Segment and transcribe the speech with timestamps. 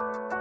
[0.00, 0.39] you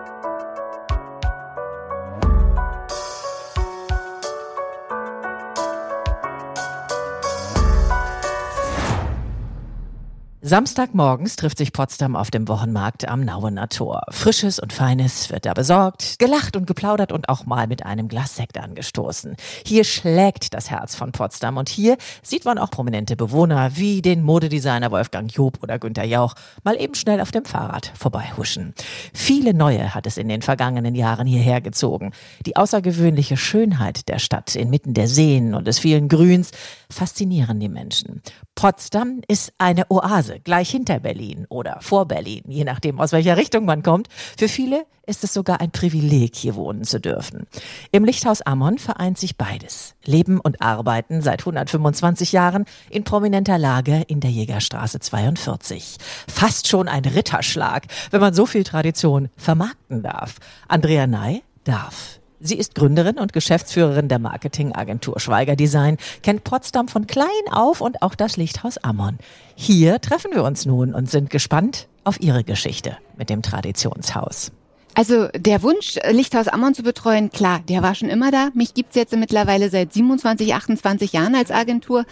[10.49, 14.01] Samstagmorgens trifft sich Potsdam auf dem Wochenmarkt am Nauener Tor.
[14.09, 18.35] Frisches und Feines wird da besorgt, gelacht und geplaudert und auch mal mit einem Glas
[18.35, 19.35] Sekt angestoßen.
[19.63, 24.23] Hier schlägt das Herz von Potsdam und hier sieht man auch prominente Bewohner wie den
[24.23, 26.33] Modedesigner Wolfgang Job oder Günter Jauch
[26.63, 28.73] mal eben schnell auf dem Fahrrad vorbeihuschen.
[29.13, 32.11] Viele neue hat es in den vergangenen Jahren hierher gezogen.
[32.47, 36.49] Die außergewöhnliche Schönheit der Stadt inmitten der Seen und des vielen Grüns
[36.89, 38.23] faszinieren die Menschen.
[38.55, 43.65] Potsdam ist eine Oase, gleich hinter Berlin oder vor Berlin, je nachdem, aus welcher Richtung
[43.65, 44.07] man kommt.
[44.37, 47.47] Für viele ist es sogar ein Privileg, hier wohnen zu dürfen.
[47.91, 49.95] Im Lichthaus Ammon vereint sich beides.
[50.05, 55.97] Leben und Arbeiten seit 125 Jahren in prominenter Lage in der Jägerstraße 42.
[56.27, 60.35] Fast schon ein Ritterschlag, wenn man so viel Tradition vermarkten darf.
[60.67, 62.18] Andrea Ney darf.
[62.41, 68.01] Sie ist Gründerin und Geschäftsführerin der Marketingagentur Schweiger Design, kennt Potsdam von klein auf und
[68.01, 69.17] auch das Lichthaus Ammon.
[69.55, 74.51] Hier treffen wir uns nun und sind gespannt auf ihre Geschichte mit dem Traditionshaus.
[74.95, 78.49] Also der Wunsch, Lichthaus Ammon zu betreuen, klar, der war schon immer da.
[78.53, 82.05] Mich gibt's jetzt mittlerweile seit 27, 28 Jahren als Agentur.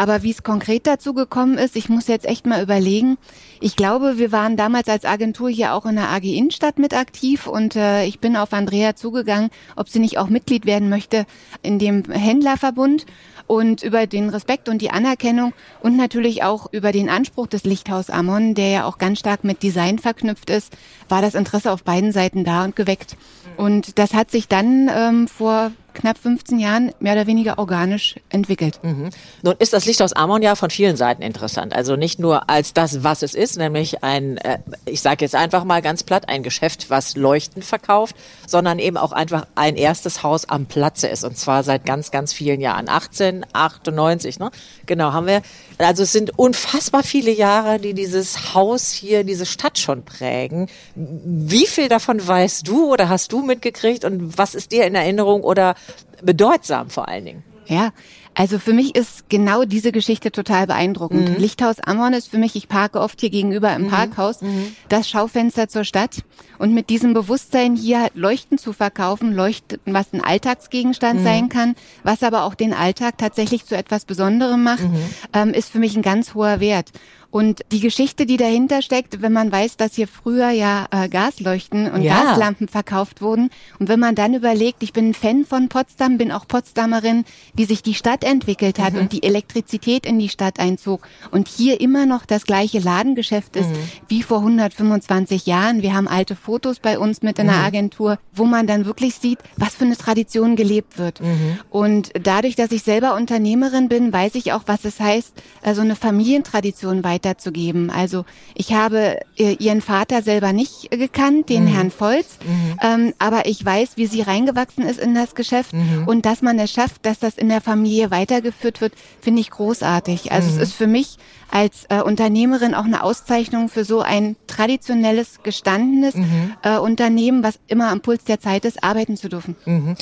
[0.00, 3.18] Aber wie es konkret dazu gekommen ist, ich muss jetzt echt mal überlegen.
[3.60, 7.46] Ich glaube, wir waren damals als Agentur hier auch in der AG Innenstadt mit aktiv
[7.46, 11.26] und äh, ich bin auf Andrea zugegangen, ob sie nicht auch Mitglied werden möchte
[11.60, 13.04] in dem Händlerverbund
[13.46, 18.08] und über den Respekt und die Anerkennung und natürlich auch über den Anspruch des Lichthaus
[18.08, 20.74] Ammon, der ja auch ganz stark mit Design verknüpft ist,
[21.10, 23.18] war das Interesse auf beiden Seiten da und geweckt.
[23.58, 28.80] Und das hat sich dann ähm, vor knapp 15 Jahren mehr oder weniger organisch entwickelt.
[28.82, 29.10] Mhm.
[29.42, 31.74] Nun ist das Lichthaus Amon ja von vielen Seiten interessant.
[31.74, 35.64] Also nicht nur als das, was es ist, nämlich ein, äh, ich sage jetzt einfach
[35.64, 40.48] mal ganz platt, ein Geschäft, was Leuchten verkauft, sondern eben auch einfach ein erstes Haus
[40.48, 41.24] am Platze ist.
[41.24, 42.88] Und zwar seit ganz, ganz vielen Jahren.
[42.88, 44.50] 1898, ne?
[44.86, 45.42] Genau, haben wir.
[45.80, 50.68] Also es sind unfassbar viele Jahre, die dieses Haus hier, diese Stadt schon prägen.
[50.94, 55.42] Wie viel davon weißt du oder hast du mitgekriegt und was ist dir in Erinnerung
[55.42, 55.74] oder
[56.22, 57.44] bedeutsam vor allen Dingen.
[57.66, 57.92] Ja,
[58.34, 61.28] also für mich ist genau diese Geschichte total beeindruckend.
[61.28, 61.36] Mhm.
[61.36, 63.88] Lichthaus Ammon ist für mich, ich parke oft hier gegenüber im mhm.
[63.88, 64.74] Parkhaus, mhm.
[64.88, 66.22] das Schaufenster zur Stadt.
[66.58, 71.24] Und mit diesem Bewusstsein hier Leuchten zu verkaufen, Leuchten, was ein Alltagsgegenstand mhm.
[71.24, 74.96] sein kann, was aber auch den Alltag tatsächlich zu etwas Besonderem macht, mhm.
[75.32, 76.90] ähm, ist für mich ein ganz hoher Wert.
[77.30, 81.90] Und die Geschichte, die dahinter steckt, wenn man weiß, dass hier früher ja äh, Gasleuchten
[81.90, 82.24] und ja.
[82.24, 86.32] Gaslampen verkauft wurden und wenn man dann überlegt, ich bin ein Fan von Potsdam, bin
[86.32, 87.24] auch Potsdamerin,
[87.54, 89.00] wie sich die Stadt entwickelt hat mhm.
[89.00, 93.70] und die Elektrizität in die Stadt einzog und hier immer noch das gleiche Ladengeschäft ist
[93.70, 93.78] mhm.
[94.08, 95.82] wie vor 125 Jahren.
[95.82, 97.64] Wir haben alte Fotos bei uns mit in der mhm.
[97.64, 101.20] Agentur, wo man dann wirklich sieht, was für eine Tradition gelebt wird.
[101.20, 101.60] Mhm.
[101.70, 105.94] Und dadurch, dass ich selber Unternehmerin bin, weiß ich auch, was es heißt, also eine
[105.94, 107.90] Familientradition weiter weiterzugeben.
[107.90, 111.68] Also ich habe äh, ihren Vater selber nicht gekannt, den mhm.
[111.68, 112.78] Herrn Volz, mhm.
[112.82, 116.04] ähm, aber ich weiß, wie sie reingewachsen ist in das Geschäft mhm.
[116.06, 120.32] und dass man es schafft, dass das in der Familie weitergeführt wird, finde ich großartig.
[120.32, 120.62] Also es mhm.
[120.62, 121.16] ist für mich
[121.50, 126.54] als äh, Unternehmerin auch eine Auszeichnung für so ein traditionelles, gestandenes mhm.
[126.62, 129.56] äh, Unternehmen, was immer am Puls der Zeit ist, arbeiten zu dürfen.
[129.64, 129.96] Mhm.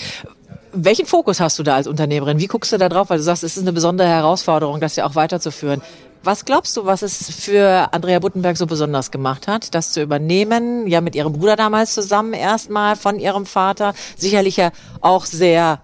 [0.72, 2.38] Welchen Fokus hast du da als Unternehmerin?
[2.38, 3.08] Wie guckst du da drauf?
[3.08, 5.80] Weil du sagst, es ist eine besondere Herausforderung, das ja auch weiterzuführen.
[6.22, 10.86] Was glaubst du, was es für Andrea Buttenberg so besonders gemacht hat, das zu übernehmen?
[10.86, 13.94] Ja, mit ihrem Bruder damals zusammen erstmal von ihrem Vater.
[14.16, 15.80] Sicherlich ja auch sehr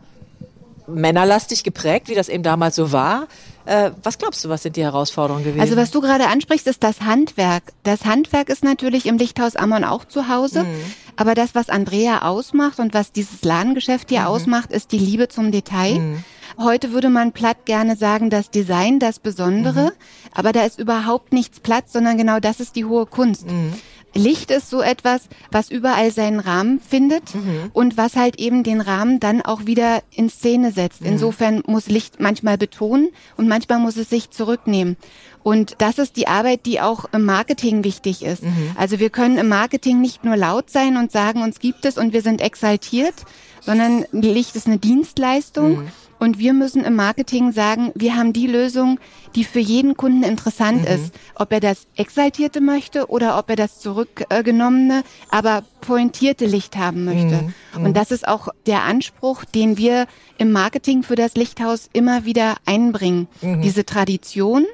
[0.87, 3.27] männerlastig geprägt, wie das eben damals so war.
[3.67, 5.61] Äh, was glaubst du, was sind die Herausforderungen gewesen?
[5.61, 7.63] Also was du gerade ansprichst, ist das Handwerk.
[7.83, 10.65] Das Handwerk ist natürlich im Lichthaus Ammon auch zu Hause.
[10.65, 10.81] Mhm.
[11.17, 14.27] Aber das, was Andrea ausmacht und was dieses Ladengeschäft hier mhm.
[14.27, 15.99] ausmacht, ist die Liebe zum Detail.
[15.99, 16.25] Mhm.
[16.59, 20.33] Heute würde man platt gerne sagen, das Design das Besondere, mhm.
[20.33, 23.51] aber da ist überhaupt nichts platt, sondern genau das ist die hohe Kunst.
[23.51, 23.73] Mhm.
[24.15, 27.71] Licht ist so etwas, was überall seinen Rahmen findet mhm.
[27.73, 31.01] und was halt eben den Rahmen dann auch wieder in Szene setzt.
[31.01, 31.09] Mhm.
[31.09, 34.97] Insofern muss Licht manchmal betonen und manchmal muss es sich zurücknehmen.
[35.45, 38.43] Und das ist die Arbeit, die auch im Marketing wichtig ist.
[38.43, 38.73] Mhm.
[38.77, 42.15] Also wir können im Marketing nicht nur laut sein und sagen, uns gibt es und
[42.15, 43.15] wir sind exaltiert,
[43.61, 45.83] sondern Licht ist eine Dienstleistung.
[45.83, 45.89] Mhm.
[46.19, 48.99] Und wir müssen im Marketing sagen, wir haben die Lösung,
[49.35, 50.95] die für jeden Kunden interessant mhm.
[50.95, 51.15] ist.
[51.35, 57.43] Ob er das Exaltierte möchte oder ob er das Zurückgenommene, aber pointierte Licht haben möchte.
[57.43, 57.55] Mhm.
[57.77, 57.85] mhm.
[57.85, 60.07] Und das ist auch der Anspruch, den wir
[60.39, 63.29] im Marketing für das Lichthaus immer wieder einbringen.
[63.43, 63.61] Mhm.
[63.61, 64.65] Diese Tradition,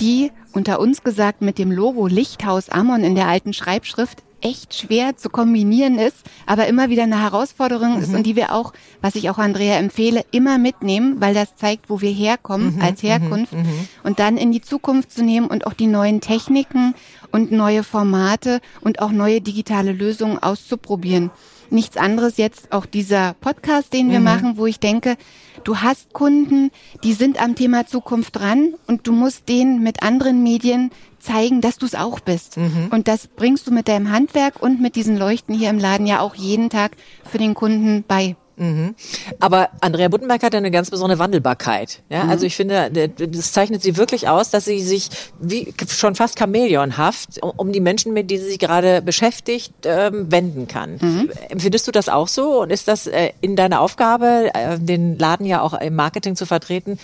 [0.00, 5.16] die unter uns gesagt mit dem Logo Lichthaus Ammon in der alten Schreibschrift echt schwer
[5.16, 6.16] zu kombinieren ist,
[6.46, 8.02] aber immer wieder eine Herausforderung mhm.
[8.02, 11.90] ist und die wir auch, was ich auch Andrea empfehle, immer mitnehmen, weil das zeigt,
[11.90, 12.82] wo wir herkommen mhm.
[12.82, 13.60] als Herkunft mhm.
[13.60, 13.88] mhm.
[14.02, 16.94] und dann in die Zukunft zu nehmen und auch die neuen Techniken
[17.32, 21.30] und neue Formate und auch neue digitale Lösungen auszuprobieren
[21.72, 24.24] nichts anderes jetzt auch dieser Podcast, den wir mhm.
[24.24, 25.16] machen, wo ich denke,
[25.64, 26.70] du hast Kunden,
[27.04, 31.78] die sind am Thema Zukunft dran und du musst denen mit anderen Medien zeigen, dass
[31.78, 32.56] du es auch bist.
[32.56, 32.88] Mhm.
[32.90, 36.20] Und das bringst du mit deinem Handwerk und mit diesen Leuchten hier im Laden ja
[36.20, 36.92] auch jeden Tag
[37.24, 38.36] für den Kunden bei.
[38.60, 38.94] Mhm.
[39.40, 42.02] Aber Andrea Buttenberg hat eine ganz besondere Wandelbarkeit.
[42.10, 42.30] Ja, mhm.
[42.30, 45.08] also ich finde, das zeichnet sie wirklich aus, dass sie sich
[45.40, 50.68] wie schon fast chamäleonhaft um die Menschen, mit denen sie sich gerade beschäftigt, ähm, wenden
[50.68, 50.98] kann.
[51.00, 51.30] Mhm.
[51.48, 52.60] Empfindest du das auch so?
[52.60, 56.44] Und ist das äh, in deiner Aufgabe, äh, den Laden ja auch im Marketing zu
[56.44, 56.98] vertreten,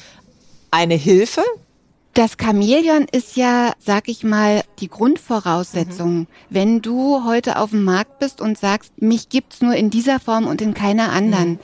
[0.71, 1.43] eine Hilfe?
[2.17, 6.21] Das Chamäleon ist ja, sag ich mal, die Grundvoraussetzung.
[6.21, 6.27] Mhm.
[6.49, 10.47] Wenn du heute auf dem Markt bist und sagst, mich gibt's nur in dieser Form
[10.47, 11.59] und in keiner anderen, mhm.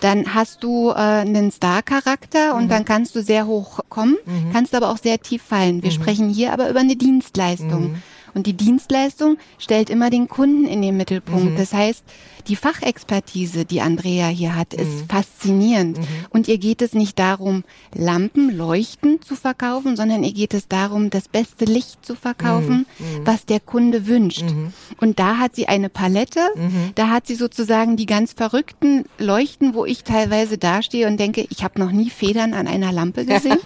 [0.00, 2.68] dann hast du äh, einen Star-Charakter und mhm.
[2.70, 4.50] dann kannst du sehr hoch kommen, mhm.
[4.50, 5.82] kannst aber auch sehr tief fallen.
[5.82, 5.96] Wir mhm.
[5.96, 7.96] sprechen hier aber über eine Dienstleistung.
[8.38, 8.40] Mhm.
[8.40, 11.58] Und die Dienstleistung stellt immer den Kunden in den Mittelpunkt.
[11.58, 12.04] Das heißt,
[12.48, 15.08] die Fachexpertise, die Andrea hier hat, ist mhm.
[15.08, 15.98] faszinierend.
[15.98, 16.06] Mhm.
[16.30, 17.64] Und ihr geht es nicht darum,
[17.94, 23.06] Lampen, Leuchten zu verkaufen, sondern ihr geht es darum, das beste Licht zu verkaufen, mhm.
[23.06, 23.26] mhm.
[23.26, 24.44] was der Kunde wünscht.
[24.44, 24.72] Mhm.
[24.98, 26.92] Und da hat sie eine Palette, mhm.
[26.94, 31.62] da hat sie sozusagen die ganz verrückten Leuchten, wo ich teilweise dastehe und denke, ich
[31.64, 33.58] habe noch nie Federn an einer Lampe gesehen.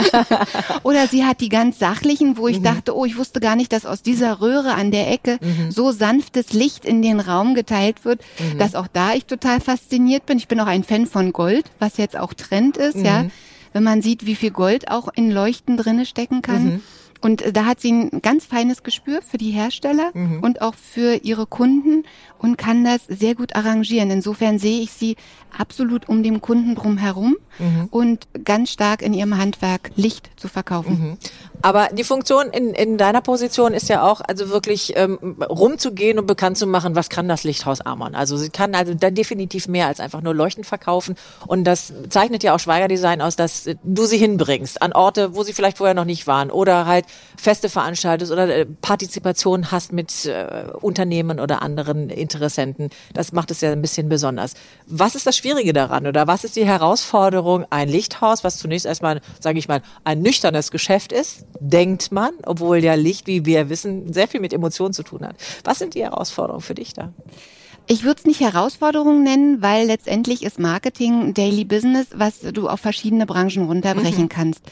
[0.82, 3.83] Oder sie hat die ganz sachlichen, wo ich dachte, oh, ich wusste gar nicht, dass
[3.86, 5.38] aus dieser Röhre an der Ecke
[5.68, 8.58] so sanftes Licht in den Raum geteilt wird, mhm.
[8.58, 10.38] dass auch da ich total fasziniert bin.
[10.38, 13.04] Ich bin auch ein Fan von Gold, was jetzt auch Trend ist, mhm.
[13.04, 13.26] ja.
[13.72, 16.80] Wenn man sieht, wie viel Gold auch in Leuchten drinne stecken kann.
[17.24, 20.40] Und äh, da hat sie ein ganz feines Gespür für die Hersteller mhm.
[20.40, 22.04] und auch für ihre Kunden
[22.38, 24.10] und kann das sehr gut arrangieren.
[24.10, 25.16] Insofern sehe ich sie
[25.56, 27.88] absolut um den Kunden drum herum mhm.
[27.90, 31.00] und ganz stark in ihrem Handwerk Licht zu verkaufen.
[31.00, 31.18] Mhm.
[31.62, 36.26] Aber die Funktion in, in deiner Position ist ja auch, also wirklich ähm, rumzugehen und
[36.26, 38.14] bekannt zu machen, was kann das Lichthaus Amon.
[38.14, 41.14] Also sie kann also da definitiv mehr als einfach nur Leuchten verkaufen.
[41.46, 45.54] Und das zeichnet ja auch Schweigerdesign aus, dass du sie hinbringst an Orte, wo sie
[45.54, 47.06] vielleicht vorher noch nicht waren oder halt
[47.36, 52.90] Feste veranstaltest oder äh, Partizipation hast mit äh, Unternehmen oder anderen Interessenten.
[53.12, 54.54] Das macht es ja ein bisschen besonders.
[54.86, 59.20] Was ist das Schwierige daran oder was ist die Herausforderung, ein Lichthaus, was zunächst erstmal,
[59.40, 64.12] sage ich mal, ein nüchternes Geschäft ist, denkt man, obwohl ja Licht, wie wir wissen,
[64.12, 65.36] sehr viel mit Emotionen zu tun hat.
[65.64, 67.12] Was sind die Herausforderungen für dich da?
[67.86, 72.80] Ich würde es nicht Herausforderungen nennen, weil letztendlich ist Marketing Daily Business, was du auf
[72.80, 74.28] verschiedene Branchen runterbrechen mhm.
[74.30, 74.62] kannst.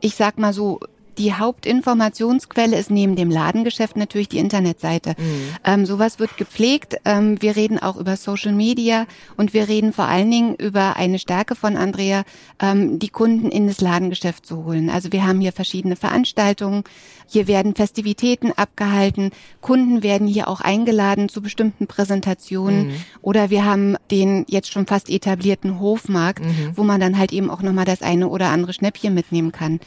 [0.00, 0.80] Ich sag mal so,
[1.18, 5.14] die Hauptinformationsquelle ist neben dem Ladengeschäft natürlich die Internetseite.
[5.18, 5.56] Mhm.
[5.64, 6.96] Ähm, sowas wird gepflegt.
[7.04, 9.06] Ähm, wir reden auch über Social Media
[9.36, 12.24] und wir reden vor allen Dingen über eine Stärke von Andrea,
[12.60, 14.90] ähm, die Kunden in das Ladengeschäft zu holen.
[14.90, 16.84] Also wir haben hier verschiedene Veranstaltungen.
[17.26, 19.30] Hier werden Festivitäten abgehalten.
[19.60, 22.88] Kunden werden hier auch eingeladen zu bestimmten Präsentationen.
[22.88, 22.94] Mhm.
[23.22, 26.72] Oder wir haben den jetzt schon fast etablierten Hofmarkt, mhm.
[26.74, 29.80] wo man dann halt eben auch nochmal das eine oder andere Schnäppchen mitnehmen kann.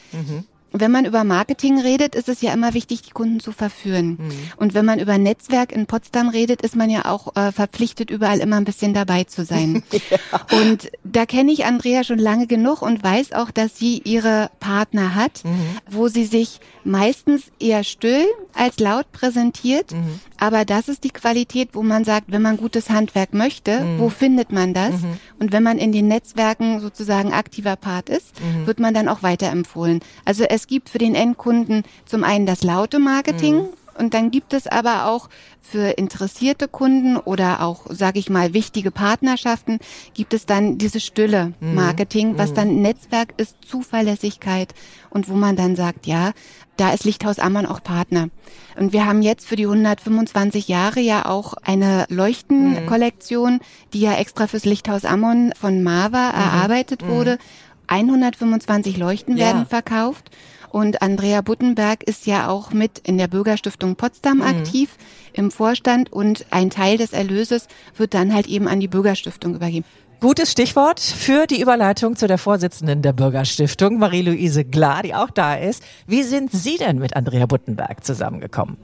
[0.80, 4.18] Wenn man über Marketing redet, ist es ja immer wichtig, die Kunden zu verführen.
[4.19, 4.31] Mhm.
[4.57, 8.39] Und wenn man über Netzwerk in Potsdam redet, ist man ja auch äh, verpflichtet, überall
[8.39, 9.84] immer ein bisschen dabei zu sein.
[9.91, 10.17] ja.
[10.62, 15.15] Und da kenne ich Andrea schon lange genug und weiß auch, dass sie ihre Partner
[15.15, 15.77] hat, mhm.
[15.89, 19.92] wo sie sich meistens eher still als laut präsentiert.
[19.92, 20.20] Mhm.
[20.38, 24.00] Aber das ist die Qualität, wo man sagt, wenn man gutes Handwerk möchte, mhm.
[24.00, 24.94] wo findet man das?
[24.94, 25.18] Mhm.
[25.39, 28.68] Und wenn man in den Netzwerken sozusagen aktiver Part ist, mhm.
[28.68, 30.01] wird man dann auch weiterempfohlen.
[30.24, 33.70] Also es gibt für den Endkunden zum einen das laute Marketing, mhm.
[33.98, 35.30] Und dann gibt es aber auch
[35.62, 39.80] für interessierte Kunden oder auch, sage ich mal, wichtige Partnerschaften,
[40.14, 41.75] gibt es dann dieses stille mhm.
[41.75, 42.56] Marketing, was mhm.
[42.56, 44.74] dann Netzwerk ist, Zuverlässigkeit
[45.10, 46.34] und wo man dann sagt, ja,
[46.78, 48.30] da ist Lichthaus Ammann auch Partner.
[48.78, 53.62] Und wir haben jetzt für die 125 Jahre ja auch eine Leuchtenkollektion,
[53.94, 56.36] die ja extra fürs Lichthaus Ammon von Mava mhm.
[56.36, 57.08] erarbeitet mhm.
[57.08, 57.38] wurde.
[57.88, 59.46] 125 Leuchten ja.
[59.46, 60.32] werden verkauft.
[60.75, 64.44] Und Andrea Buttenberg ist ja auch mit in der Bürgerstiftung Potsdam mhm.
[64.44, 64.98] aktiv
[65.32, 69.86] im Vorstand und ein Teil des Erlöses wird dann halt eben an die Bürgerstiftung übergeben.
[70.20, 75.55] Gutes Stichwort für die Überleitung zu der Vorsitzenden der Bürgerstiftung, Marie-Louise Glar, die auch da
[75.55, 75.82] ist.
[76.08, 78.75] Wie sind Sie denn mit Andrea Buttenberg zusammengekommen?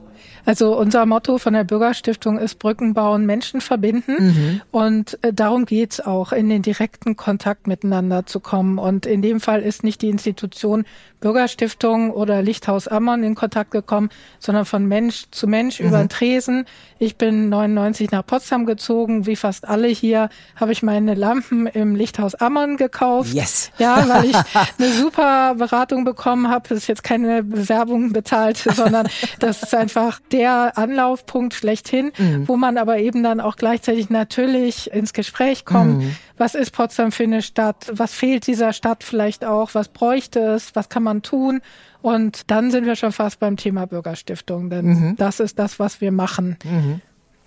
[0.44, 4.16] Also unser Motto von der Bürgerstiftung ist Brücken bauen, Menschen verbinden.
[4.18, 4.60] Mhm.
[4.70, 8.78] Und äh, darum geht's auch, in den direkten Kontakt miteinander zu kommen.
[8.78, 10.84] Und in dem Fall ist nicht die Institution
[11.22, 15.86] Bürgerstiftung oder Lichthaus Ammon in Kontakt gekommen, sondern von Mensch zu Mensch mhm.
[15.86, 16.66] über den Tresen.
[16.98, 21.94] Ich bin 99 nach Potsdam gezogen, wie fast alle hier, habe ich meine Lampen im
[21.94, 23.32] Lichthaus Ammon gekauft.
[23.32, 23.70] Yes.
[23.78, 24.36] Ja, weil ich
[24.78, 26.68] eine super Beratung bekommen habe.
[26.68, 29.08] Das ist jetzt keine Bewerbung bezahlt, sondern
[29.38, 32.48] das ist einfach der Anlaufpunkt schlechthin, mhm.
[32.48, 35.98] wo man aber eben dann auch gleichzeitig natürlich ins Gespräch kommt.
[35.98, 36.16] Mhm.
[36.38, 37.90] Was ist Potsdam für eine Stadt?
[37.92, 39.74] Was fehlt dieser Stadt vielleicht auch?
[39.74, 40.74] Was bräuchte es?
[40.74, 41.60] Was kann man tun?
[42.00, 45.16] Und dann sind wir schon fast beim Thema Bürgerstiftung, denn mhm.
[45.16, 46.56] das ist das, was wir machen.
[46.64, 47.00] Mhm.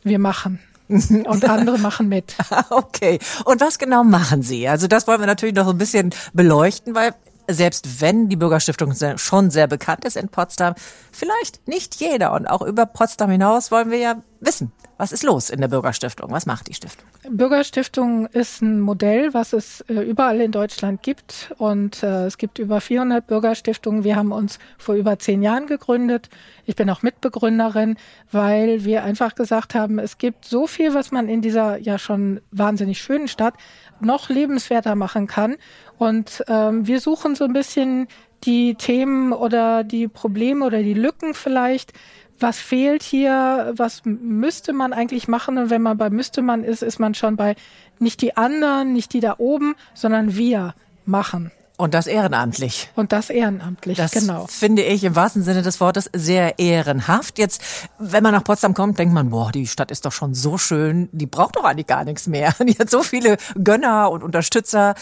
[0.03, 0.59] Wir machen.
[0.87, 2.35] Und andere machen mit.
[2.69, 3.19] Okay.
[3.45, 4.67] Und was genau machen Sie?
[4.67, 7.13] Also das wollen wir natürlich noch ein bisschen beleuchten, weil
[7.47, 10.75] selbst wenn die Bürgerstiftung schon sehr bekannt ist in Potsdam,
[11.11, 12.33] vielleicht nicht jeder.
[12.33, 16.31] Und auch über Potsdam hinaus wollen wir ja wissen, was ist los in der Bürgerstiftung?
[16.31, 17.05] Was macht die Stiftung?
[17.29, 21.53] Bürgerstiftung ist ein Modell, was es äh, überall in Deutschland gibt.
[21.57, 24.05] Und äh, es gibt über 400 Bürgerstiftungen.
[24.05, 26.29] Wir haben uns vor über zehn Jahren gegründet.
[26.65, 27.97] Ich bin auch Mitbegründerin,
[28.31, 32.39] weil wir einfach gesagt haben, es gibt so viel, was man in dieser ja schon
[32.51, 33.55] wahnsinnig schönen Stadt
[33.99, 35.57] noch lebenswerter machen kann.
[35.97, 38.07] Und ähm, wir suchen so ein bisschen
[38.43, 41.93] die Themen oder die Probleme oder die Lücken vielleicht.
[42.39, 43.73] Was fehlt hier?
[43.75, 45.57] Was müsste man eigentlich machen?
[45.57, 47.55] Und wenn man bei müsste man ist, ist man schon bei
[47.99, 50.75] nicht die anderen, nicht die da oben, sondern wir
[51.05, 51.51] machen.
[51.77, 52.89] Und das ehrenamtlich.
[52.95, 54.47] Und das ehrenamtlich, das genau.
[54.47, 57.37] Finde ich im wahrsten Sinne des Wortes sehr ehrenhaft.
[57.37, 57.61] Jetzt,
[57.99, 61.09] wenn man nach Potsdam kommt, denkt man, boah, die Stadt ist doch schon so schön,
[61.11, 62.53] die braucht doch eigentlich gar nichts mehr.
[62.65, 64.95] Die hat so viele Gönner und Unterstützer.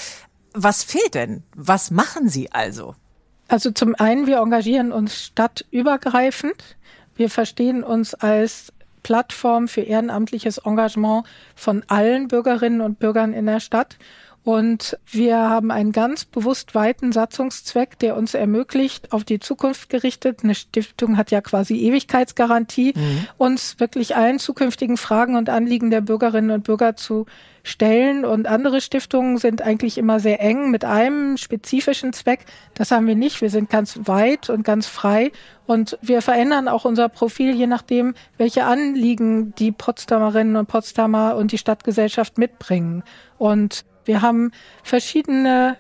[0.53, 1.43] Was fehlt denn?
[1.55, 2.95] Was machen Sie also?
[3.47, 6.77] Also zum einen, wir engagieren uns stadtübergreifend.
[7.15, 8.71] Wir verstehen uns als
[9.03, 13.97] Plattform für ehrenamtliches Engagement von allen Bürgerinnen und Bürgern in der Stadt.
[14.43, 20.43] Und wir haben einen ganz bewusst weiten Satzungszweck, der uns ermöglicht, auf die Zukunft gerichtet,
[20.43, 23.27] eine Stiftung hat ja quasi Ewigkeitsgarantie, mhm.
[23.37, 27.25] uns wirklich allen zukünftigen Fragen und Anliegen der Bürgerinnen und Bürger zu
[27.63, 28.25] stellen.
[28.25, 32.45] Und andere Stiftungen sind eigentlich immer sehr eng mit einem spezifischen Zweck.
[32.73, 33.39] Das haben wir nicht.
[33.39, 35.31] Wir sind ganz weit und ganz frei.
[35.65, 41.53] Und wir verändern auch unser Profil, je nachdem, welche Anliegen die Potsdamerinnen und Potsdamer und
[41.53, 43.03] die Stadtgesellschaft mitbringen.
[43.37, 44.51] Und wir haben
[44.83, 45.77] verschiedene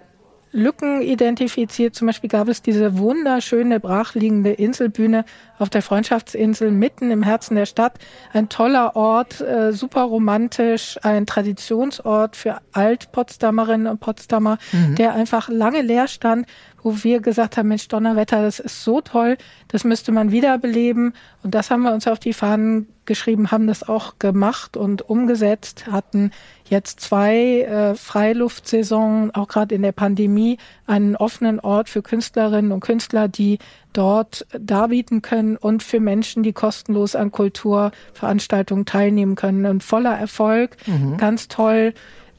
[0.53, 1.95] Lücken identifiziert.
[1.95, 5.25] Zum Beispiel gab es diese wunderschöne brachliegende Inselbühne
[5.63, 7.93] auf der Freundschaftsinsel mitten im Herzen der Stadt.
[8.33, 14.95] Ein toller Ort, äh, super romantisch, ein Traditionsort für Alt-Potsdamerinnen und Potsdamer, mhm.
[14.95, 16.47] der einfach lange leer stand,
[16.83, 19.37] wo wir gesagt haben, Mensch, Donnerwetter, das ist so toll,
[19.69, 21.13] das müsste man wiederbeleben.
[21.41, 25.87] Und das haben wir uns auf die Fahnen geschrieben, haben das auch gemacht und umgesetzt,
[25.89, 26.31] hatten
[26.69, 32.81] jetzt zwei äh, Freiluftsaisons, auch gerade in der Pandemie, einen offenen Ort für Künstlerinnen und
[32.81, 33.59] Künstler, die
[33.93, 39.65] dort darbieten können und für Menschen, die kostenlos an Kulturveranstaltungen teilnehmen können.
[39.65, 41.17] Und voller Erfolg, mhm.
[41.17, 41.93] ganz toll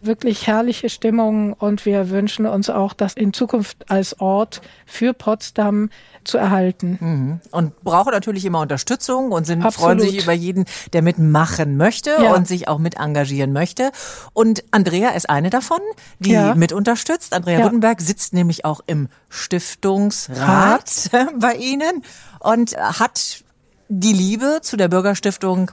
[0.07, 5.91] wirklich herrliche Stimmung und wir wünschen uns auch, das in Zukunft als Ort für Potsdam
[6.25, 6.99] zu erhalten.
[7.01, 7.41] Mhm.
[7.51, 12.35] Und brauchen natürlich immer Unterstützung und sind, freuen sich über jeden, der mitmachen möchte ja.
[12.35, 13.91] und sich auch mit engagieren möchte.
[14.33, 15.81] Und Andrea ist eine davon,
[16.19, 16.55] die ja.
[16.55, 17.35] mit unterstützt.
[17.35, 17.95] Andrea ja.
[17.99, 21.31] Sitzt nämlich auch im Stiftungsrat Rat.
[21.39, 22.03] bei Ihnen
[22.41, 23.45] und hat
[23.89, 25.71] die Liebe zu der Bürgerstiftung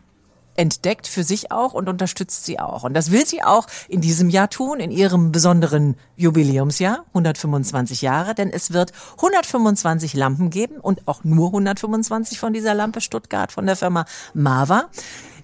[0.61, 2.83] entdeckt für sich auch und unterstützt sie auch.
[2.83, 8.35] Und das will sie auch in diesem Jahr tun, in ihrem besonderen Jubiläumsjahr, 125 Jahre,
[8.35, 13.65] denn es wird 125 Lampen geben und auch nur 125 von dieser Lampe Stuttgart von
[13.65, 14.85] der Firma Mava,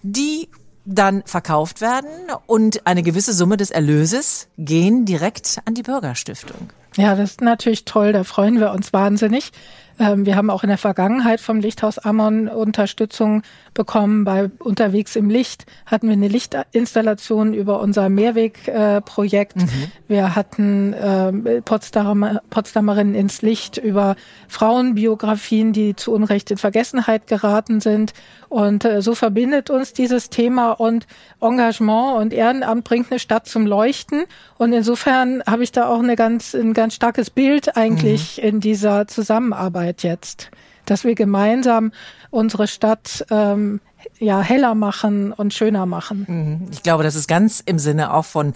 [0.04, 0.50] die
[0.86, 2.10] dann verkauft werden
[2.46, 6.70] und eine gewisse Summe des Erlöses gehen direkt an die Bürgerstiftung.
[6.96, 9.52] Ja, das ist natürlich toll, da freuen wir uns wahnsinnig.
[10.00, 13.44] Ähm, wir haben auch in der Vergangenheit vom Lichthaus Ammon Unterstützung
[13.78, 14.26] bekommen.
[14.26, 19.56] Bei Unterwegs im Licht hatten wir eine Lichtinstallation über unser Mehrwegprojekt.
[19.56, 19.92] Äh, mhm.
[20.10, 24.18] Wir hatten äh, Potsdamer, Potsdamerinnen ins Licht über
[24.50, 28.14] Frauenbiografien, die zu Unrecht in Vergessenheit geraten sind.
[28.50, 31.08] Und äh, so verbindet uns dieses Thema und
[31.40, 34.26] Engagement und Ehrenamt bringt eine Stadt zum Leuchten.
[34.58, 38.50] Und insofern habe ich da auch eine ganz, ein ganz starkes Bild eigentlich mhm.
[38.50, 40.50] in dieser Zusammenarbeit jetzt,
[40.90, 41.92] dass wir gemeinsam
[42.32, 43.80] unsere Stadt ähm,
[44.20, 46.26] ja heller machen und schöner machen.
[46.28, 46.68] Mhm.
[46.72, 48.54] Ich glaube, das ist ganz im Sinne auch von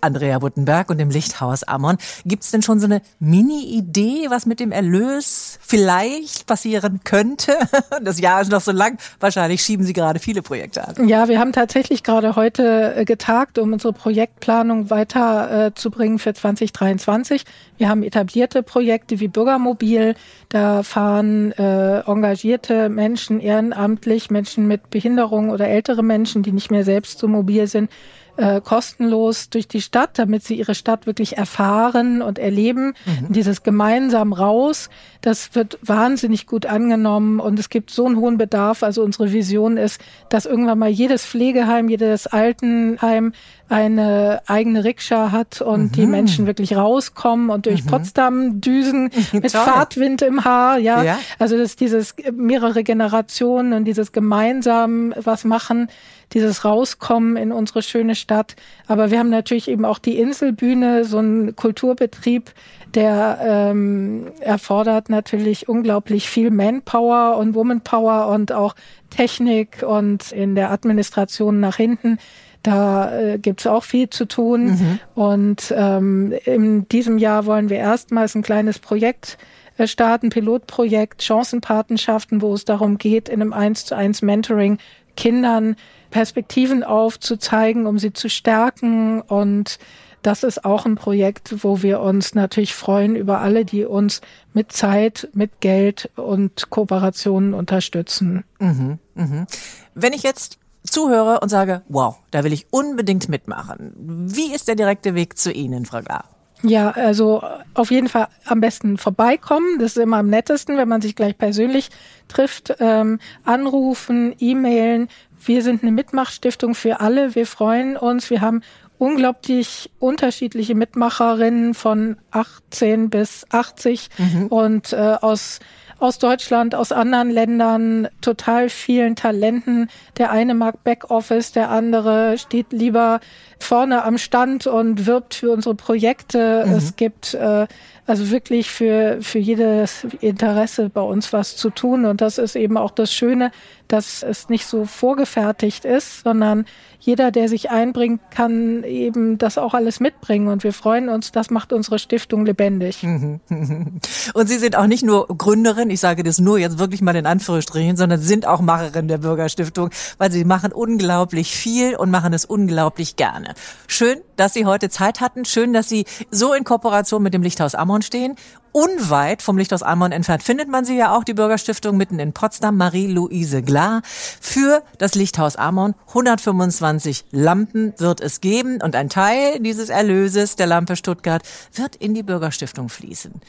[0.00, 1.98] Andrea Buttenberg und dem Lichthaus Ammon.
[2.24, 7.52] Gibt es denn schon so eine Mini-Idee, was mit dem Erlös vielleicht passieren könnte?
[8.02, 8.98] Das Jahr ist noch so lang.
[9.18, 11.08] Wahrscheinlich schieben Sie gerade viele Projekte an.
[11.08, 17.44] Ja, wir haben tatsächlich gerade heute äh, getagt, um unsere Projektplanung weiterzubringen äh, für 2023.
[17.76, 20.14] Wir haben etablierte Projekte wie Bürgermobil.
[20.48, 26.84] Da fahren äh, engagierte Menschen ehrenamtlich, Menschen mit Behinderung oder ältere Menschen, die nicht mehr
[26.84, 27.90] selbst so mobil sind,
[28.36, 32.94] äh, kostenlos durch die Stadt, damit sie ihre Stadt wirklich erfahren und erleben.
[33.04, 33.32] Mhm.
[33.32, 38.82] Dieses gemeinsam raus, das wird wahnsinnig gut angenommen und es gibt so einen hohen Bedarf.
[38.82, 43.32] Also unsere Vision ist, dass irgendwann mal jedes Pflegeheim, jedes Altenheim
[43.68, 45.92] eine eigene Rikscha hat und mhm.
[45.92, 47.88] die Menschen wirklich rauskommen und durch mhm.
[47.88, 50.78] Potsdam düsen mit Fahrtwind im Haar.
[50.78, 51.18] Ja, ja.
[51.38, 55.88] also das dieses mehrere Generationen und dieses gemeinsam was machen
[56.32, 58.56] dieses Rauskommen in unsere schöne Stadt.
[58.86, 62.52] Aber wir haben natürlich eben auch die Inselbühne, so ein Kulturbetrieb,
[62.94, 68.74] der ähm, erfordert natürlich unglaublich viel Manpower und Womanpower und auch
[69.10, 72.18] Technik und in der Administration nach hinten.
[72.62, 74.64] Da äh, gibt es auch viel zu tun.
[74.66, 74.98] Mhm.
[75.14, 79.38] Und ähm, in diesem Jahr wollen wir erstmals ein kleines Projekt
[79.78, 84.78] äh, starten, Pilotprojekt, Chancenpatenschaften, wo es darum geht, in einem 1 zu 1 Mentoring
[85.16, 85.76] Kindern
[86.10, 89.20] Perspektiven aufzuzeigen, um sie zu stärken.
[89.20, 89.78] Und
[90.22, 94.20] das ist auch ein Projekt, wo wir uns natürlich freuen über alle, die uns
[94.52, 98.44] mit Zeit, mit Geld und Kooperationen unterstützen.
[98.58, 99.46] Mhm, mh.
[99.94, 103.92] Wenn ich jetzt zuhöre und sage, wow, da will ich unbedingt mitmachen.
[103.96, 106.24] Wie ist der direkte Weg zu Ihnen, Frau Gar?
[106.62, 109.78] Ja, also auf jeden Fall am besten vorbeikommen.
[109.78, 111.90] Das ist immer am nettesten, wenn man sich gleich persönlich
[112.28, 112.74] trifft.
[112.80, 115.08] Ähm, anrufen, e-mailen.
[115.44, 117.34] Wir sind eine Mitmachstiftung für alle.
[117.34, 118.30] Wir freuen uns.
[118.30, 118.62] Wir haben
[118.98, 124.46] unglaublich unterschiedliche Mitmacherinnen von 18 bis 80 mhm.
[124.48, 125.60] und äh, aus
[126.00, 129.90] aus Deutschland, aus anderen Ländern, total vielen Talenten.
[130.16, 133.20] Der eine mag Backoffice, der andere steht lieber
[133.58, 136.64] vorne am Stand und wirbt für unsere Projekte.
[136.66, 136.72] Mhm.
[136.72, 137.66] Es gibt äh,
[138.06, 142.06] also wirklich für, für jedes Interesse bei uns was zu tun.
[142.06, 143.52] Und das ist eben auch das Schöne,
[143.92, 146.64] dass es nicht so vorgefertigt ist, sondern
[147.00, 150.48] jeder, der sich einbringt, kann eben das auch alles mitbringen.
[150.48, 153.02] Und wir freuen uns, das macht unsere Stiftung lebendig.
[153.04, 157.26] Und Sie sind auch nicht nur Gründerin, ich sage das nur jetzt wirklich mal in
[157.26, 162.44] Anführungsstrichen, sondern sind auch Macherin der Bürgerstiftung, weil Sie machen unglaublich viel und machen es
[162.44, 163.54] unglaublich gerne.
[163.86, 165.44] Schön, dass Sie heute Zeit hatten.
[165.44, 168.36] Schön, dass Sie so in Kooperation mit dem Lichthaus Ammon stehen.
[168.72, 172.76] Unweit vom Lichthaus Ammon entfernt findet man sie ja auch, die Bürgerstiftung mitten in Potsdam,
[172.76, 174.02] Marie-Louise Glar.
[174.04, 180.66] Für das Lichthaus Ammon 125 Lampen wird es geben und ein Teil dieses Erlöses der
[180.66, 181.42] Lampe Stuttgart
[181.74, 183.40] wird in die Bürgerstiftung fließen.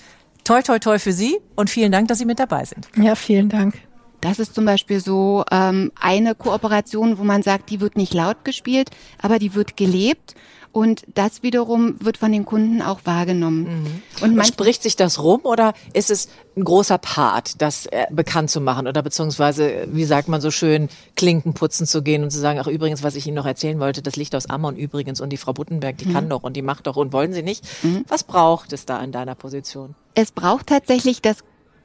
[0.44, 2.88] Toi, toi, toi für Sie und vielen Dank, dass Sie mit dabei sind.
[2.96, 3.76] Ja, vielen Dank.
[4.22, 8.46] Das ist zum Beispiel so ähm, eine Kooperation, wo man sagt, die wird nicht laut
[8.46, 8.90] gespielt,
[9.22, 10.36] aber die wird gelebt.
[10.72, 13.64] Und das wiederum wird von den Kunden auch wahrgenommen.
[13.64, 14.24] Mhm.
[14.24, 18.50] Und man spricht sich das rum oder ist es ein großer Part, das äh, bekannt
[18.50, 22.40] zu machen oder beziehungsweise, wie sagt man so schön, Klinken putzen zu gehen und zu
[22.40, 25.30] sagen, ach übrigens, was ich Ihnen noch erzählen wollte, das Licht aus Ammon übrigens und
[25.30, 26.14] die Frau Buttenberg, die mhm.
[26.14, 27.66] kann doch und die macht doch und wollen Sie nicht.
[27.84, 28.06] Mhm.
[28.08, 29.96] Was braucht es da in deiner Position?
[30.14, 31.38] Es braucht tatsächlich das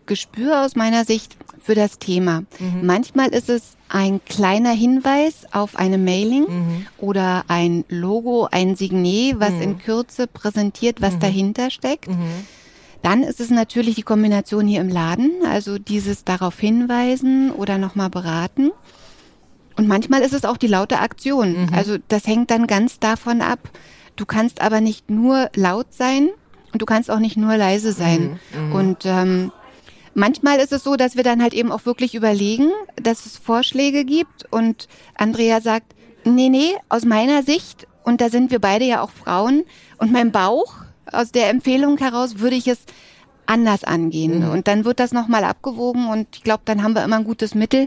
[0.06, 2.42] Gespür aus meiner Sicht für das Thema.
[2.60, 2.84] Mhm.
[2.86, 6.86] Manchmal ist es ein kleiner Hinweis auf eine Mailing mhm.
[6.98, 9.62] oder ein Logo, ein Signet, was mhm.
[9.62, 11.20] in Kürze präsentiert, was mhm.
[11.20, 12.08] dahinter steckt.
[12.08, 12.46] Mhm.
[13.02, 18.10] Dann ist es natürlich die Kombination hier im Laden, also dieses darauf hinweisen oder nochmal
[18.10, 18.70] beraten.
[19.76, 21.66] Und manchmal ist es auch die laute Aktion.
[21.66, 21.74] Mhm.
[21.74, 23.70] Also das hängt dann ganz davon ab.
[24.16, 26.30] Du kannst aber nicht nur laut sein
[26.72, 28.40] und du kannst auch nicht nur leise sein.
[28.72, 29.52] Und ähm,
[30.18, 34.06] Manchmal ist es so, dass wir dann halt eben auch wirklich überlegen, dass es Vorschläge
[34.06, 39.02] gibt und Andrea sagt, nee, nee, aus meiner Sicht, und da sind wir beide ja
[39.02, 39.64] auch Frauen,
[39.98, 40.72] und mein Bauch,
[41.12, 42.78] aus der Empfehlung heraus, würde ich es
[43.44, 44.46] anders angehen.
[44.46, 44.52] Mhm.
[44.52, 47.54] Und dann wird das nochmal abgewogen und ich glaube, dann haben wir immer ein gutes
[47.54, 47.86] Mittel,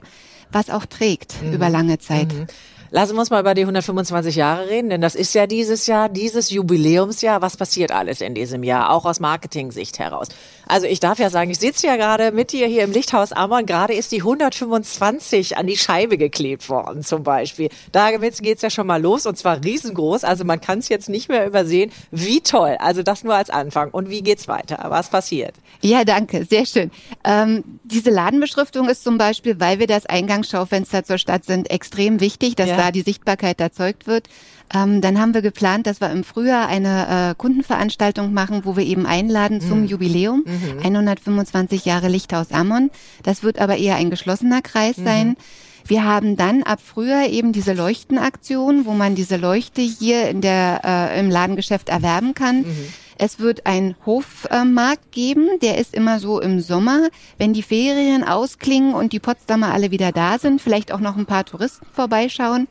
[0.51, 1.53] was auch trägt mhm.
[1.53, 2.31] über lange Zeit.
[2.31, 2.45] Mhm.
[2.91, 6.09] Lassen wir uns mal über die 125 Jahre reden, denn das ist ja dieses Jahr,
[6.09, 7.41] dieses Jubiläumsjahr.
[7.41, 10.27] Was passiert alles in diesem Jahr, auch aus Marketing-Sicht heraus?
[10.67, 13.65] Also ich darf ja sagen, ich sitze ja gerade mit dir hier im Lichthaus Amon.
[13.65, 17.69] Gerade ist die 125 an die Scheibe geklebt worden zum Beispiel.
[17.91, 20.23] Damit geht's ja schon mal los und zwar riesengroß.
[20.23, 21.91] Also man kann es jetzt nicht mehr übersehen.
[22.11, 22.75] Wie toll.
[22.79, 23.91] Also das nur als Anfang.
[23.91, 24.85] Und wie geht's weiter?
[24.89, 25.53] Was passiert?
[25.81, 26.45] Ja, danke.
[26.45, 26.91] Sehr schön.
[27.23, 32.55] Ähm, diese Ladenbeschriftung ist zum Beispiel, weil wir das Eingangsschaufenster zur Stadt sind, extrem wichtig,
[32.55, 32.78] dass ja.
[32.79, 34.29] Da die Sichtbarkeit erzeugt wird.
[34.73, 38.85] Ähm, dann haben wir geplant, dass wir im Frühjahr eine äh, Kundenveranstaltung machen, wo wir
[38.85, 39.87] eben einladen zum mhm.
[39.87, 40.45] Jubiläum.
[40.45, 40.79] Mhm.
[40.83, 42.91] 125 Jahre Lichthaus Ammon.
[43.23, 45.05] Das wird aber eher ein geschlossener Kreis mhm.
[45.05, 45.37] sein.
[45.85, 50.81] Wir haben dann ab Frühjahr eben diese Leuchtenaktion, wo man diese Leuchte hier in der,
[50.83, 52.61] äh, im Ladengeschäft erwerben kann.
[52.61, 52.93] Mhm.
[53.21, 58.93] Es wird einen Hofmarkt geben, der ist immer so im Sommer, wenn die Ferien ausklingen
[58.93, 62.69] und die Potsdamer alle wieder da sind, vielleicht auch noch ein paar Touristen vorbeischauen.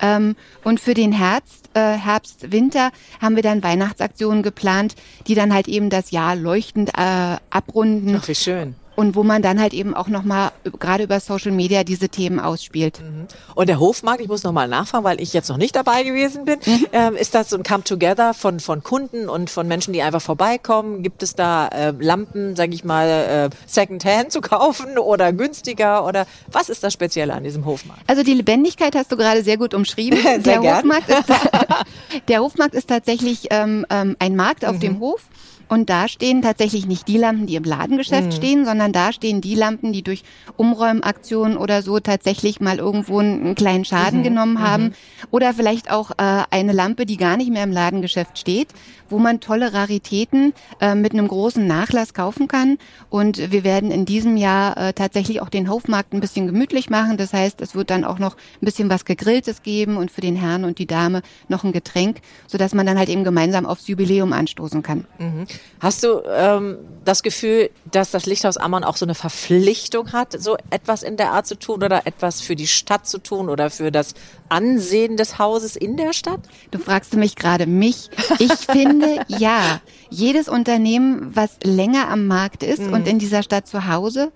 [0.00, 2.90] Ähm, und für den Herbst, äh, Herbst, Winter
[3.22, 4.96] haben wir dann Weihnachtsaktionen geplant,
[5.28, 8.18] die dann halt eben das Jahr leuchtend äh, abrunden.
[8.20, 11.84] Ach, wie schön und wo man dann halt eben auch nochmal gerade über Social Media
[11.84, 13.00] diese Themen ausspielt.
[13.00, 13.26] Mhm.
[13.54, 16.58] Und der Hofmarkt, ich muss nochmal nachfragen, weil ich jetzt noch nicht dabei gewesen bin,
[16.64, 16.86] mhm.
[16.92, 21.02] ähm, ist das so ein Come-Together von, von Kunden und von Menschen, die einfach vorbeikommen?
[21.02, 26.26] Gibt es da äh, Lampen, sage ich mal, äh, Secondhand zu kaufen oder günstiger oder
[26.50, 28.02] was ist das Spezielle an diesem Hofmarkt?
[28.06, 30.18] Also die Lebendigkeit hast du gerade sehr gut umschrieben.
[30.22, 30.76] sehr der, gern.
[30.78, 31.24] Hofmarkt ist,
[32.28, 34.80] der Hofmarkt ist tatsächlich ähm, ähm, ein Markt auf mhm.
[34.80, 35.22] dem Hof
[35.68, 38.32] und da stehen tatsächlich nicht die Lampen, die im Ladengeschäft mhm.
[38.32, 40.22] stehen, sondern da stehen die Lampen, die durch
[40.56, 44.24] Umräumaktionen oder so tatsächlich mal irgendwo einen kleinen Schaden mhm.
[44.24, 44.84] genommen haben.
[44.84, 44.92] Mhm.
[45.30, 48.68] Oder vielleicht auch äh, eine Lampe, die gar nicht mehr im Ladengeschäft steht,
[49.08, 52.78] wo man tolle Raritäten äh, mit einem großen Nachlass kaufen kann.
[53.10, 57.16] Und wir werden in diesem Jahr äh, tatsächlich auch den Hofmarkt ein bisschen gemütlich machen.
[57.16, 60.36] Das heißt, es wird dann auch noch ein bisschen was Gegrilltes geben und für den
[60.36, 64.32] Herrn und die Dame noch ein Getränk, sodass man dann halt eben gemeinsam aufs Jubiläum
[64.32, 65.06] anstoßen kann.
[65.18, 65.46] Mhm.
[65.80, 70.56] Hast du ähm, das Gefühl, dass das Lichthaus Ammann auch so eine Verpflichtung hat, so
[70.70, 73.92] etwas in der Art zu tun oder etwas für die Stadt zu tun oder für
[73.92, 74.14] das
[74.48, 76.40] Ansehen des Hauses in der Stadt?
[76.70, 78.08] Du fragst mich gerade mich.
[78.38, 82.92] Ich finde ja, jedes Unternehmen, was länger am Markt ist mhm.
[82.92, 84.32] und in dieser Stadt zu Hause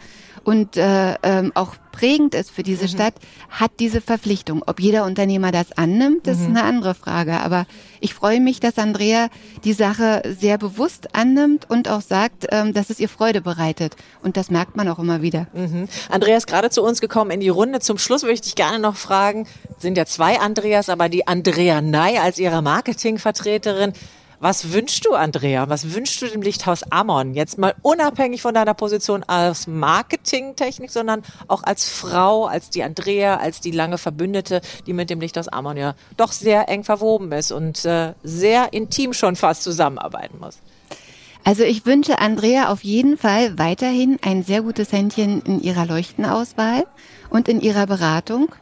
[0.48, 2.88] und äh, ähm, auch prägend ist für diese mhm.
[2.88, 3.14] Stadt,
[3.50, 4.62] hat diese Verpflichtung.
[4.66, 6.42] Ob jeder Unternehmer das annimmt, das mhm.
[6.42, 7.40] ist eine andere Frage.
[7.40, 7.66] Aber
[8.00, 9.28] ich freue mich, dass Andrea
[9.64, 13.96] die Sache sehr bewusst annimmt und auch sagt, ähm, dass es ihr Freude bereitet.
[14.22, 15.48] Und das merkt man auch immer wieder.
[15.52, 15.86] Mhm.
[16.08, 17.80] Andrea ist gerade zu uns gekommen in die Runde.
[17.80, 22.16] Zum Schluss möchte ich gerne noch fragen, sind ja zwei Andreas, aber die Andrea Ney
[22.16, 23.92] als ihre Marketingvertreterin,
[24.40, 25.68] was wünschst du, Andrea?
[25.68, 27.34] Was wünschst du dem Lichthaus Amon?
[27.34, 33.38] Jetzt mal unabhängig von deiner Position als Marketingtechnik, sondern auch als Frau, als die Andrea,
[33.38, 37.50] als die lange Verbündete, die mit dem Lichthaus Amon ja doch sehr eng verwoben ist
[37.52, 40.58] und äh, sehr intim schon fast zusammenarbeiten muss.
[41.44, 46.86] Also ich wünsche Andrea auf jeden Fall weiterhin ein sehr gutes Händchen in ihrer Leuchtenauswahl
[47.30, 48.54] und in ihrer Beratung.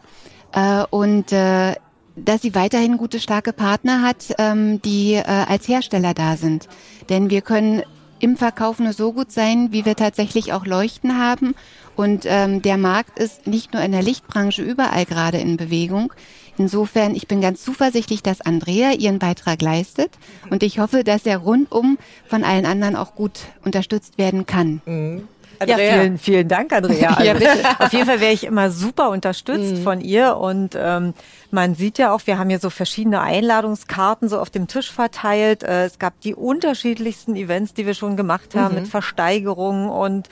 [0.53, 1.75] Äh, und äh,
[2.17, 6.69] dass sie weiterhin gute, starke Partner hat, ähm, die äh, als Hersteller da sind.
[7.09, 7.83] Denn wir können
[8.19, 11.55] im Verkauf nur so gut sein, wie wir tatsächlich auch Leuchten haben.
[11.95, 16.13] Und ähm, der Markt ist nicht nur in der Lichtbranche überall gerade in Bewegung.
[16.59, 20.11] Insofern, ich bin ganz zuversichtlich, dass Andrea ihren Beitrag leistet.
[20.49, 24.81] Und ich hoffe, dass er rundum von allen anderen auch gut unterstützt werden kann.
[24.87, 25.29] Mhm.
[25.59, 25.79] Andrea.
[25.79, 27.17] Ja, vielen, vielen Dank, Andrea.
[27.17, 29.83] Also, ja, auf jeden Fall wäre ich immer super unterstützt mhm.
[29.83, 31.15] von ihr und ähm,
[31.51, 35.63] man sieht ja auch, wir haben hier so verschiedene Einladungskarten so auf dem Tisch verteilt.
[35.63, 38.83] Äh, es gab die unterschiedlichsten Events, die wir schon gemacht haben mhm.
[38.83, 40.29] mit Versteigerungen und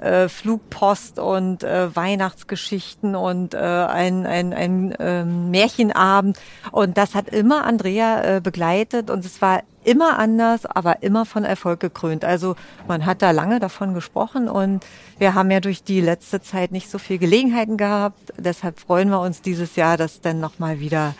[0.00, 6.38] äh, Flugpost und äh, Weihnachtsgeschichten und äh, ein, ein, ein äh, Märchenabend.
[6.70, 11.44] Und das hat immer Andrea äh, begleitet und es war immer anders, aber immer von
[11.44, 12.22] Erfolg gekrönt.
[12.22, 14.84] Also man hat da lange davon gesprochen und
[15.18, 18.34] wir haben ja durch die letzte Zeit nicht so viel Gelegenheiten gehabt.
[18.36, 21.14] Deshalb freuen wir uns dieses Jahr, das dann nochmal wieder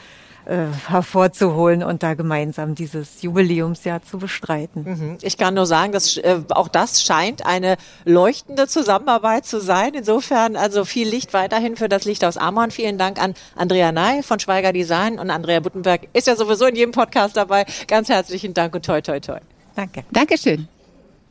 [0.49, 4.85] äh, hervorzuholen und da gemeinsam dieses Jubiläumsjahr zu bestreiten.
[4.85, 5.19] Mhm.
[5.23, 9.93] Ich kann nur sagen, dass äh, auch das scheint eine leuchtende Zusammenarbeit zu sein.
[9.95, 12.71] Insofern also viel Licht weiterhin für das Licht aus Amon.
[12.71, 16.77] Vielen Dank an Andrea Ney von Schweiger Design und Andrea Buttenberg ist ja sowieso in
[16.77, 17.67] jedem Podcast dabei.
[17.87, 19.41] Ganz herzlichen Dank und toi toi toi.
[19.77, 20.05] Danke.
[20.11, 20.67] Dankeschön.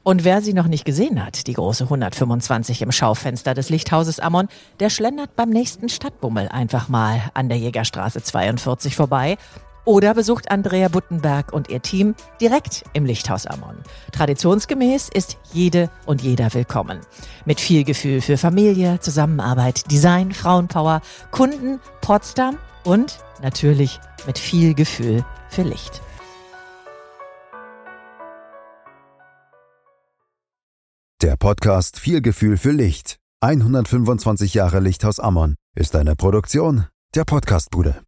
[0.07, 4.47] Und wer sie noch nicht gesehen hat, die große 125 im Schaufenster des Lichthauses Ammon,
[4.79, 9.37] der schlendert beim nächsten Stadtbummel einfach mal an der Jägerstraße 42 vorbei
[9.83, 13.75] oder besucht Andrea Buttenberg und ihr Team direkt im Lichthaus Ammon.
[14.13, 17.01] Traditionsgemäß ist jede und jeder willkommen.
[17.43, 25.25] Mit viel Gefühl für Familie, Zusammenarbeit, Design, Frauenpower, Kunden, Potsdam und natürlich mit viel Gefühl
[25.49, 26.01] für Licht.
[31.23, 33.17] Der Podcast Viel Gefühl für Licht.
[33.41, 38.06] 125 Jahre Lichthaus Ammon ist eine Produktion der Podcastbude.